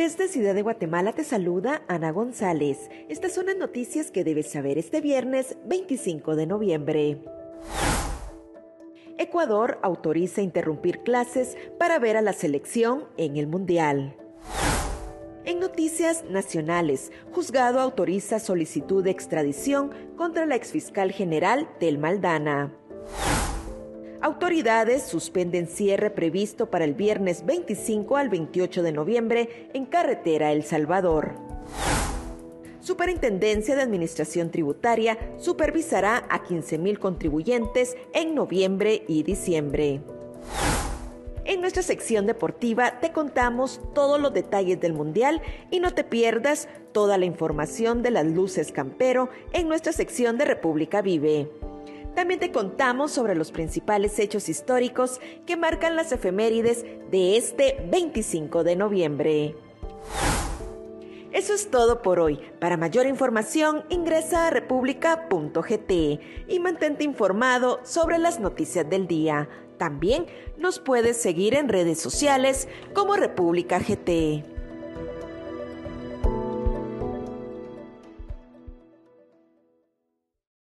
Desde 0.00 0.28
Ciudad 0.28 0.54
de 0.54 0.62
Guatemala 0.62 1.12
te 1.12 1.24
saluda 1.24 1.82
Ana 1.86 2.10
González. 2.10 2.88
Estas 3.10 3.34
son 3.34 3.44
las 3.44 3.56
noticias 3.58 4.10
que 4.10 4.24
debes 4.24 4.50
saber 4.50 4.78
este 4.78 5.02
viernes 5.02 5.58
25 5.66 6.36
de 6.36 6.46
noviembre. 6.46 7.22
Ecuador 9.18 9.78
autoriza 9.82 10.40
interrumpir 10.40 11.00
clases 11.00 11.54
para 11.78 11.98
ver 11.98 12.16
a 12.16 12.22
la 12.22 12.32
selección 12.32 13.08
en 13.18 13.36
el 13.36 13.46
Mundial. 13.46 14.16
En 15.44 15.60
noticias 15.60 16.24
nacionales, 16.24 17.12
juzgado 17.30 17.78
autoriza 17.78 18.38
solicitud 18.38 19.04
de 19.04 19.10
extradición 19.10 19.90
contra 20.16 20.46
la 20.46 20.56
exfiscal 20.56 21.12
general 21.12 21.68
del 21.78 21.98
Maldana. 21.98 22.72
Autoridades 24.22 25.04
suspenden 25.04 25.66
cierre 25.66 26.10
previsto 26.10 26.70
para 26.70 26.84
el 26.84 26.92
viernes 26.92 27.46
25 27.46 28.18
al 28.18 28.28
28 28.28 28.82
de 28.82 28.92
noviembre 28.92 29.70
en 29.72 29.86
carretera 29.86 30.52
El 30.52 30.62
Salvador. 30.62 31.36
Superintendencia 32.80 33.76
de 33.76 33.82
Administración 33.82 34.50
Tributaria 34.50 35.16
supervisará 35.38 36.26
a 36.28 36.44
15.000 36.44 36.98
contribuyentes 36.98 37.96
en 38.12 38.34
noviembre 38.34 39.04
y 39.08 39.22
diciembre. 39.22 40.02
En 41.46 41.62
nuestra 41.62 41.82
sección 41.82 42.26
deportiva 42.26 43.00
te 43.00 43.12
contamos 43.12 43.80
todos 43.94 44.20
los 44.20 44.34
detalles 44.34 44.78
del 44.80 44.92
Mundial 44.92 45.40
y 45.70 45.80
no 45.80 45.94
te 45.94 46.04
pierdas 46.04 46.68
toda 46.92 47.16
la 47.16 47.24
información 47.24 48.02
de 48.02 48.10
las 48.10 48.26
luces 48.26 48.70
campero 48.70 49.30
en 49.54 49.66
nuestra 49.66 49.92
sección 49.92 50.36
de 50.36 50.44
República 50.44 51.00
Vive. 51.00 51.48
También 52.14 52.40
te 52.40 52.52
contamos 52.52 53.12
sobre 53.12 53.34
los 53.34 53.52
principales 53.52 54.18
hechos 54.18 54.48
históricos 54.48 55.20
que 55.46 55.56
marcan 55.56 55.96
las 55.96 56.12
efemérides 56.12 56.84
de 57.10 57.36
este 57.36 57.76
25 57.90 58.64
de 58.64 58.76
noviembre. 58.76 59.54
Eso 61.32 61.54
es 61.54 61.70
todo 61.70 62.02
por 62.02 62.18
hoy. 62.18 62.40
Para 62.58 62.76
mayor 62.76 63.06
información 63.06 63.84
ingresa 63.88 64.48
a 64.48 64.50
república.gt 64.50 65.92
y 66.48 66.58
mantente 66.60 67.04
informado 67.04 67.80
sobre 67.84 68.18
las 68.18 68.40
noticias 68.40 68.88
del 68.90 69.06
día. 69.06 69.48
También 69.78 70.26
nos 70.58 70.80
puedes 70.80 71.16
seguir 71.16 71.54
en 71.54 71.68
redes 71.68 72.00
sociales 72.00 72.68
como 72.92 73.14
República 73.14 73.78
GT. 73.78 74.49